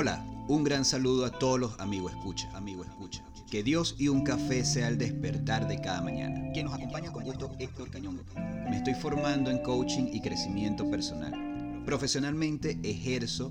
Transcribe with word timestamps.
Hola, 0.00 0.24
un 0.46 0.62
gran 0.62 0.84
saludo 0.84 1.26
a 1.26 1.32
todos 1.32 1.58
los 1.58 1.80
amigos 1.80 2.12
escucha, 2.12 2.48
amigo 2.56 2.84
escucha. 2.84 3.24
Que 3.50 3.64
Dios 3.64 3.96
y 3.98 4.06
un 4.06 4.22
café 4.22 4.64
sea 4.64 4.86
el 4.86 4.96
despertar 4.96 5.66
de 5.66 5.80
cada 5.80 6.00
mañana. 6.02 6.52
Quien 6.52 6.66
nos 6.66 6.74
acompaña 6.76 7.10
con 7.12 7.24
gusto 7.24 7.50
Héctor 7.58 7.90
Cañón. 7.90 8.22
Me 8.70 8.76
estoy 8.76 8.94
formando 8.94 9.50
en 9.50 9.58
coaching 9.58 10.04
y 10.12 10.20
crecimiento 10.20 10.88
personal. 10.88 11.82
Profesionalmente 11.84 12.78
ejerzo 12.84 13.50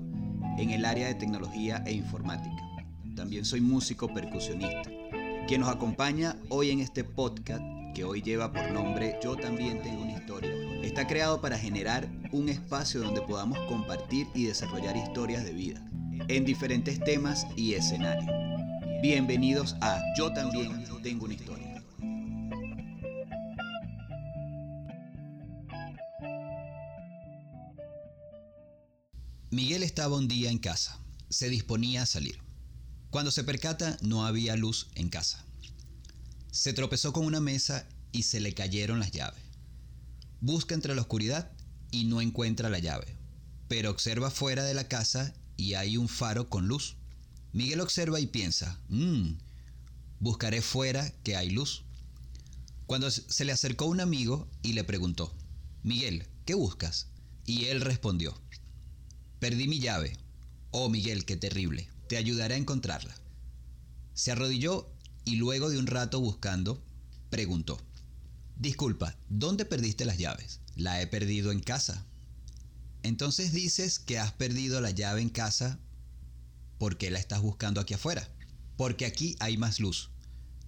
en 0.56 0.70
el 0.70 0.86
área 0.86 1.08
de 1.08 1.16
tecnología 1.16 1.82
e 1.84 1.92
informática. 1.92 2.62
También 3.14 3.44
soy 3.44 3.60
músico 3.60 4.08
percusionista. 4.08 4.90
Quien 5.46 5.60
nos 5.60 5.68
acompaña 5.68 6.34
hoy 6.48 6.70
en 6.70 6.80
este 6.80 7.04
podcast, 7.04 7.62
que 7.94 8.04
hoy 8.04 8.22
lleva 8.22 8.54
por 8.54 8.70
nombre 8.70 9.18
Yo 9.22 9.36
también 9.36 9.82
tengo 9.82 10.00
una 10.00 10.12
historia, 10.12 10.50
está 10.82 11.06
creado 11.06 11.42
para 11.42 11.58
generar 11.58 12.08
un 12.32 12.48
espacio 12.48 13.02
donde 13.02 13.20
podamos 13.20 13.58
compartir 13.68 14.28
y 14.34 14.46
desarrollar 14.46 14.96
historias 14.96 15.44
de 15.44 15.52
vida 15.52 15.84
en 16.26 16.44
diferentes 16.44 16.98
temas 16.98 17.46
y 17.56 17.74
escenarios. 17.74 18.26
Bienvenidos 19.00 19.76
a 19.80 20.00
Yo 20.16 20.32
también 20.32 20.84
tengo 21.02 21.26
una 21.26 21.34
historia. 21.34 21.84
Miguel 29.50 29.82
estaba 29.82 30.16
un 30.16 30.28
día 30.28 30.50
en 30.50 30.58
casa. 30.58 30.98
Se 31.30 31.48
disponía 31.48 32.02
a 32.02 32.06
salir. 32.06 32.38
Cuando 33.10 33.30
se 33.30 33.44
percata 33.44 33.96
no 34.02 34.26
había 34.26 34.56
luz 34.56 34.88
en 34.94 35.08
casa. 35.08 35.44
Se 36.50 36.72
tropezó 36.72 37.12
con 37.12 37.24
una 37.24 37.40
mesa 37.40 37.86
y 38.12 38.24
se 38.24 38.40
le 38.40 38.52
cayeron 38.54 38.98
las 38.98 39.12
llaves. 39.12 39.42
Busca 40.40 40.74
entre 40.74 40.94
la 40.94 41.02
oscuridad 41.02 41.50
y 41.90 42.04
no 42.04 42.20
encuentra 42.20 42.68
la 42.68 42.78
llave, 42.78 43.16
pero 43.68 43.90
observa 43.90 44.30
fuera 44.30 44.64
de 44.64 44.74
la 44.74 44.88
casa 44.88 45.34
y 45.58 45.74
hay 45.74 45.98
un 45.98 46.08
faro 46.08 46.48
con 46.48 46.68
luz. 46.68 46.96
Miguel 47.52 47.80
observa 47.80 48.20
y 48.20 48.26
piensa, 48.26 48.80
mmm, 48.88 49.32
buscaré 50.20 50.62
fuera 50.62 51.12
que 51.22 51.36
hay 51.36 51.50
luz. 51.50 51.84
Cuando 52.86 53.10
se 53.10 53.44
le 53.44 53.52
acercó 53.52 53.84
un 53.84 54.00
amigo 54.00 54.48
y 54.62 54.72
le 54.72 54.84
preguntó, 54.84 55.34
Miguel, 55.82 56.26
¿qué 56.46 56.54
buscas? 56.54 57.08
Y 57.44 57.66
él 57.66 57.82
respondió, 57.82 58.40
perdí 59.40 59.68
mi 59.68 59.80
llave. 59.80 60.16
Oh 60.70 60.88
Miguel, 60.88 61.24
qué 61.24 61.36
terrible, 61.36 61.90
te 62.08 62.16
ayudaré 62.16 62.54
a 62.54 62.58
encontrarla. 62.58 63.14
Se 64.14 64.30
arrodilló 64.30 64.88
y 65.24 65.36
luego 65.36 65.70
de 65.70 65.78
un 65.78 65.86
rato 65.86 66.20
buscando, 66.20 66.82
preguntó, 67.30 67.78
Disculpa, 68.56 69.16
¿dónde 69.28 69.64
perdiste 69.64 70.04
las 70.04 70.18
llaves? 70.18 70.60
La 70.76 71.00
he 71.00 71.06
perdido 71.06 71.52
en 71.52 71.60
casa. 71.60 72.04
Entonces 73.08 73.52
dices 73.52 73.98
que 73.98 74.18
has 74.18 74.32
perdido 74.32 74.82
la 74.82 74.90
llave 74.90 75.22
en 75.22 75.30
casa 75.30 75.80
¿por 76.76 76.98
qué 76.98 77.10
la 77.10 77.18
estás 77.18 77.40
buscando 77.40 77.80
aquí 77.80 77.94
afuera? 77.94 78.28
Porque 78.76 79.06
aquí 79.06 79.34
hay 79.40 79.56
más 79.56 79.80
luz. 79.80 80.10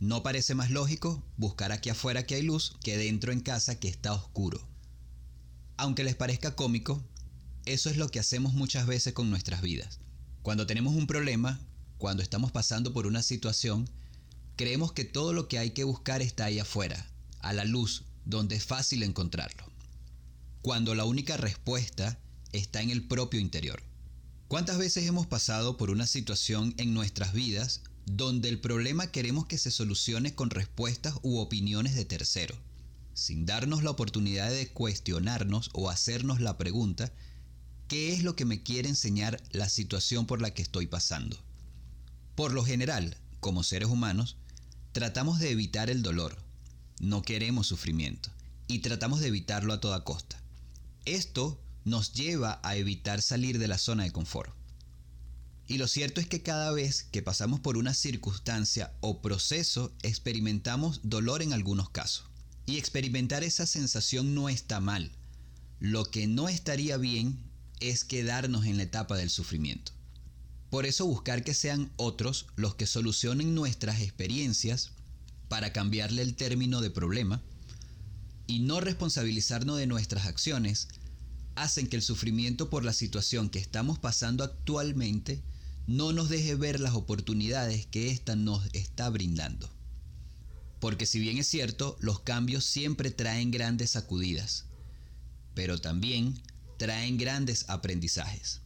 ¿No 0.01 0.23
parece 0.23 0.55
más 0.55 0.71
lógico 0.71 1.23
buscar 1.37 1.71
aquí 1.71 1.91
afuera 1.91 2.25
que 2.25 2.37
hay 2.37 2.43
luz 2.43 2.79
que 2.83 2.97
dentro 2.97 3.31
en 3.31 3.41
casa 3.41 3.79
que 3.79 3.89
está 3.89 4.15
oscuro? 4.15 4.67
Aunque 5.77 6.03
les 6.03 6.17
parezca 6.17 6.57
cómico, 6.57 7.05
eso 7.67 7.91
es 7.91 7.99
lo 7.99 8.09
que 8.09 8.21
hacemos 8.21 8.55
muchas 8.55 8.87
veces 8.87 9.13
con 9.13 9.29
nuestras 9.29 9.61
vidas. 9.61 9.99
Cuando 10.41 10.67
tenemos 10.67 10.95
un 10.95 11.07
problema, 11.07 11.61
cuando 11.99 12.23
estamos 12.23 12.53
pasando 12.53 12.95
por 12.95 13.07
una 13.07 13.23
situación, 13.23 13.87
creemos 14.57 14.95
que 14.95 15.05
todo 15.05 15.35
lo 15.35 15.47
que 15.47 15.59
hay 15.59 15.73
que 15.73 15.85
buscar 15.85 16.23
está 16.23 16.47
ahí 16.47 16.59
afuera, 16.59 17.07
a 17.41 17.53
la 17.53 17.67
luz, 17.67 18.05
donde 18.25 18.57
es 18.57 18.65
fácil 18.65 19.03
encontrarlo. 19.03 19.65
Cuando 20.63 20.95
la 20.95 21.05
única 21.05 21.37
respuesta 21.37 22.19
está 22.53 22.83
en 22.83 22.91
el 22.91 23.07
propio 23.07 23.41
interior. 23.41 23.83
¿Cuántas 24.49 24.79
veces 24.79 25.07
hemos 25.07 25.27
pasado 25.27 25.77
por 25.77 25.91
una 25.91 26.07
situación 26.07 26.75
en 26.77 26.93
nuestras 26.93 27.33
vidas 27.33 27.83
donde 28.07 28.49
el 28.49 28.61
problema 28.61 29.13
queremos 29.13 29.47
que 29.47 29.59
se 29.59 29.71
solucione 29.71 30.35
con 30.35 30.51
respuestas 30.51 31.15
u 31.23 31.39
opiniones 31.39 31.95
de 31.95 32.05
terceros, 32.05 32.59
sin 33.15 33.47
darnos 33.47 33.83
la 33.85 33.91
oportunidad 33.91 34.51
de 34.51 34.69
cuestionarnos 34.69 35.71
o 35.73 35.91
hacernos 35.91 36.41
la 36.41 36.59
pregunta, 36.59 37.13
¿qué 37.87 38.13
es 38.13 38.23
lo 38.25 38.35
que 38.35 38.45
me 38.45 38.63
quiere 38.63 38.89
enseñar 38.89 39.43
la 39.51 39.69
situación 39.69 40.27
por 40.27 40.43
la 40.43 40.53
que 40.53 40.63
estoy 40.63 40.87
pasando? 40.87 41.39
Por 42.35 42.53
lo 42.53 42.65
general, 42.65 43.17
como 43.39 43.63
seres 43.63 43.89
humanos, 43.89 44.37
tratamos 44.93 45.39
de 45.39 45.51
evitar 45.51 45.91
el 45.91 46.03
dolor, 46.03 46.37
no 46.99 47.23
queremos 47.23 47.69
sufrimiento 47.69 48.31
y 48.67 48.81
tratamos 48.81 49.21
de 49.21 49.29
evitarlo 49.29 49.73
a 49.73 49.81
toda 49.81 50.05
costa. 50.05 50.43
Esto 51.05 51.61
nos 51.91 52.13
lleva 52.15 52.61
a 52.63 52.77
evitar 52.77 53.21
salir 53.21 53.59
de 53.59 53.69
la 53.69 53.77
zona 53.77 54.05
de 54.05 54.13
confort. 54.13 54.55
Y 55.67 55.79
lo 55.79 55.87
cierto 55.87 56.21
es 56.21 56.27
que 56.27 56.43
cada 56.43 56.73
vez 56.73 57.05
que 57.13 57.23
pasamos 57.23 57.61
por 57.61 57.77
una 57.77 57.95
circunstancia 57.95 58.93
o 59.01 59.21
proceso 59.21 59.93
experimentamos 60.03 61.01
dolor 61.03 61.43
en 61.43 61.53
algunos 61.53 61.91
casos. 61.91 62.25
Y 62.67 62.79
experimentar 62.79 63.45
esa 63.45 63.67
sensación 63.67 64.35
no 64.35 64.49
está 64.49 64.81
mal. 64.81 65.11
Lo 65.81 66.05
que 66.05 66.27
no 66.27 66.49
estaría 66.49 66.97
bien 66.97 67.39
es 67.81 68.05
quedarnos 68.05 68.67
en 68.67 68.77
la 68.77 68.85
etapa 68.85 69.17
del 69.17 69.31
sufrimiento. 69.31 69.93
Por 70.71 70.87
eso 70.87 71.07
buscar 71.07 71.43
que 71.43 71.55
sean 71.55 71.91
otros 71.97 72.47
los 72.55 72.77
que 72.77 72.87
solucionen 72.87 73.55
nuestras 73.55 74.01
experiencias 74.01 74.93
para 75.49 75.73
cambiarle 75.73 76.23
el 76.23 76.37
término 76.37 76.81
de 76.81 76.91
problema 76.91 77.43
y 78.47 78.61
no 78.61 78.81
responsabilizarnos 78.81 79.79
de 79.79 79.87
nuestras 79.87 80.27
acciones 80.27 80.89
hacen 81.61 81.89
que 81.89 81.97
el 81.97 82.03
sufrimiento 82.03 82.71
por 82.71 82.85
la 82.85 82.93
situación 82.93 83.51
que 83.51 83.59
estamos 83.59 83.99
pasando 83.99 84.45
actualmente 84.45 85.43
no 85.87 86.13
nos 86.13 86.29
deje 86.29 86.55
ver 86.55 86.81
las 86.81 86.95
oportunidades 86.95 87.87
que 87.87 88.11
ésta 88.11 88.35
nos 88.35 88.67
está 88.73 89.09
brindando. 89.11 89.69
Porque 90.81 91.05
si 91.05 91.19
bien 91.19 91.37
es 91.37 91.47
cierto, 91.47 91.97
los 92.01 92.21
cambios 92.21 92.65
siempre 92.65 93.11
traen 93.11 93.51
grandes 93.51 93.91
sacudidas, 93.91 94.65
pero 95.55 95.79
también 95.79 96.41
traen 96.79 97.19
grandes 97.19 97.67
aprendizajes. 97.69 98.63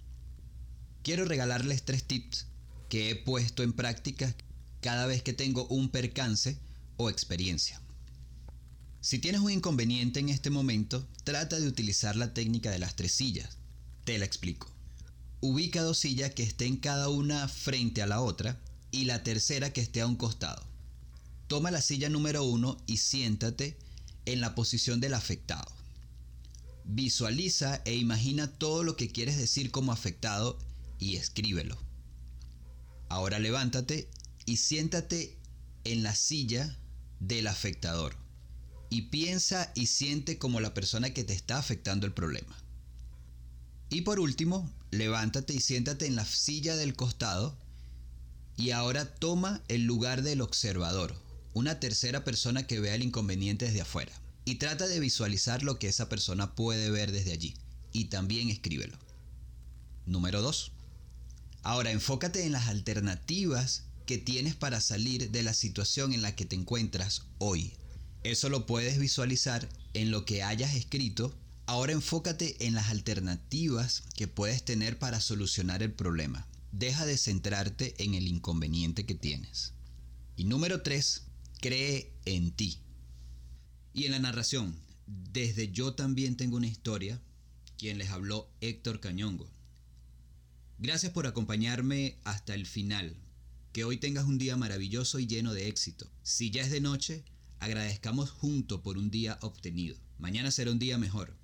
Quiero 1.02 1.24
regalarles 1.24 1.84
tres 1.84 2.04
tips 2.04 2.46
que 2.88 3.10
he 3.10 3.16
puesto 3.16 3.64
en 3.64 3.72
práctica 3.72 4.34
cada 4.80 5.06
vez 5.06 5.22
que 5.22 5.32
tengo 5.32 5.66
un 5.66 5.88
percance 5.88 6.58
o 6.96 7.10
experiencia. 7.10 7.83
Si 9.04 9.18
tienes 9.18 9.42
un 9.42 9.50
inconveniente 9.50 10.18
en 10.20 10.30
este 10.30 10.48
momento, 10.48 11.06
trata 11.24 11.60
de 11.60 11.68
utilizar 11.68 12.16
la 12.16 12.32
técnica 12.32 12.70
de 12.70 12.78
las 12.78 12.96
tres 12.96 13.12
sillas. 13.12 13.58
Te 14.04 14.16
la 14.16 14.24
explico. 14.24 14.66
Ubica 15.42 15.82
dos 15.82 15.98
sillas 15.98 16.32
que 16.32 16.42
estén 16.42 16.78
cada 16.78 17.10
una 17.10 17.46
frente 17.48 18.00
a 18.00 18.06
la 18.06 18.22
otra 18.22 18.58
y 18.92 19.04
la 19.04 19.22
tercera 19.22 19.74
que 19.74 19.82
esté 19.82 20.00
a 20.00 20.06
un 20.06 20.16
costado. 20.16 20.64
Toma 21.48 21.70
la 21.70 21.82
silla 21.82 22.08
número 22.08 22.44
uno 22.44 22.78
y 22.86 22.96
siéntate 22.96 23.76
en 24.24 24.40
la 24.40 24.54
posición 24.54 25.00
del 25.00 25.12
afectado. 25.12 25.70
Visualiza 26.86 27.82
e 27.84 27.96
imagina 27.96 28.46
todo 28.46 28.84
lo 28.84 28.96
que 28.96 29.12
quieres 29.12 29.36
decir 29.36 29.70
como 29.70 29.92
afectado 29.92 30.58
y 30.98 31.16
escríbelo. 31.16 31.76
Ahora 33.10 33.38
levántate 33.38 34.08
y 34.46 34.56
siéntate 34.56 35.36
en 35.84 36.02
la 36.02 36.14
silla 36.14 36.78
del 37.20 37.48
afectador 37.48 38.23
y 38.94 39.02
piensa 39.02 39.72
y 39.74 39.86
siente 39.86 40.38
como 40.38 40.60
la 40.60 40.72
persona 40.72 41.12
que 41.12 41.24
te 41.24 41.32
está 41.32 41.58
afectando 41.58 42.06
el 42.06 42.12
problema. 42.12 42.56
Y 43.90 44.02
por 44.02 44.20
último, 44.20 44.70
levántate 44.92 45.52
y 45.52 45.58
siéntate 45.58 46.06
en 46.06 46.14
la 46.14 46.24
silla 46.24 46.76
del 46.76 46.94
costado 46.94 47.58
y 48.56 48.70
ahora 48.70 49.12
toma 49.12 49.60
el 49.66 49.82
lugar 49.82 50.22
del 50.22 50.40
observador, 50.40 51.20
una 51.54 51.80
tercera 51.80 52.22
persona 52.22 52.68
que 52.68 52.78
vea 52.78 52.94
el 52.94 53.02
inconveniente 53.02 53.64
desde 53.64 53.80
afuera. 53.80 54.12
Y 54.44 54.56
trata 54.56 54.86
de 54.86 55.00
visualizar 55.00 55.64
lo 55.64 55.76
que 55.80 55.88
esa 55.88 56.08
persona 56.08 56.54
puede 56.54 56.88
ver 56.92 57.10
desde 57.10 57.32
allí. 57.32 57.54
Y 57.92 58.04
también 58.04 58.48
escríbelo. 58.48 58.96
Número 60.06 60.40
2. 60.40 60.70
Ahora 61.64 61.90
enfócate 61.90 62.46
en 62.46 62.52
las 62.52 62.68
alternativas 62.68 63.86
que 64.06 64.18
tienes 64.18 64.54
para 64.54 64.80
salir 64.80 65.32
de 65.32 65.42
la 65.42 65.52
situación 65.52 66.12
en 66.12 66.22
la 66.22 66.36
que 66.36 66.44
te 66.44 66.54
encuentras 66.54 67.22
hoy. 67.38 67.74
Eso 68.24 68.48
lo 68.48 68.64
puedes 68.64 68.98
visualizar 68.98 69.68
en 69.92 70.10
lo 70.10 70.24
que 70.24 70.42
hayas 70.42 70.74
escrito. 70.74 71.34
Ahora 71.66 71.92
enfócate 71.92 72.66
en 72.66 72.72
las 72.72 72.88
alternativas 72.88 74.02
que 74.16 74.28
puedes 74.28 74.64
tener 74.64 74.98
para 74.98 75.20
solucionar 75.20 75.82
el 75.82 75.92
problema. 75.92 76.48
Deja 76.72 77.04
de 77.04 77.18
centrarte 77.18 77.94
en 78.02 78.14
el 78.14 78.26
inconveniente 78.26 79.04
que 79.04 79.14
tienes. 79.14 79.74
Y 80.36 80.44
número 80.44 80.80
3, 80.80 81.24
cree 81.60 82.14
en 82.24 82.50
ti. 82.52 82.78
Y 83.92 84.06
en 84.06 84.12
la 84.12 84.18
narración, 84.20 84.74
desde 85.06 85.70
yo 85.70 85.92
también 85.92 86.38
tengo 86.38 86.56
una 86.56 86.66
historia, 86.66 87.20
quien 87.76 87.98
les 87.98 88.08
habló 88.08 88.50
Héctor 88.62 89.00
Cañongo. 89.00 89.50
Gracias 90.78 91.12
por 91.12 91.26
acompañarme 91.26 92.16
hasta 92.24 92.54
el 92.54 92.64
final. 92.64 93.16
Que 93.74 93.84
hoy 93.84 93.98
tengas 93.98 94.24
un 94.24 94.38
día 94.38 94.56
maravilloso 94.56 95.18
y 95.18 95.26
lleno 95.26 95.52
de 95.52 95.68
éxito. 95.68 96.10
Si 96.22 96.50
ya 96.50 96.62
es 96.62 96.70
de 96.70 96.80
noche, 96.80 97.22
Agradezcamos 97.64 98.30
junto 98.30 98.82
por 98.82 98.98
un 98.98 99.10
día 99.10 99.38
obtenido. 99.40 99.96
Mañana 100.18 100.50
será 100.50 100.70
un 100.70 100.78
día 100.78 100.98
mejor. 100.98 101.34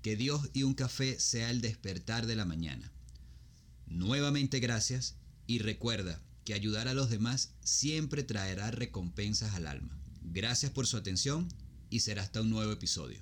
Que 0.00 0.14
Dios 0.14 0.48
y 0.52 0.62
un 0.62 0.74
café 0.74 1.18
sea 1.18 1.50
el 1.50 1.60
despertar 1.60 2.26
de 2.26 2.36
la 2.36 2.44
mañana. 2.44 2.92
Nuevamente 3.88 4.60
gracias 4.60 5.16
y 5.48 5.58
recuerda 5.58 6.22
que 6.44 6.54
ayudar 6.54 6.86
a 6.86 6.94
los 6.94 7.10
demás 7.10 7.50
siempre 7.64 8.22
traerá 8.22 8.70
recompensas 8.70 9.54
al 9.54 9.66
alma. 9.66 9.98
Gracias 10.22 10.70
por 10.70 10.86
su 10.86 10.98
atención 10.98 11.48
y 11.90 11.98
será 11.98 12.22
hasta 12.22 12.42
un 12.42 12.50
nuevo 12.50 12.70
episodio. 12.70 13.20